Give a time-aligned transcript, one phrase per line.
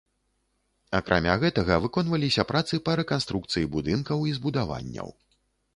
[0.99, 5.19] Акрамя гэтага, выконваліся працы па рэканструкцыі будынкаў і збудаванняў.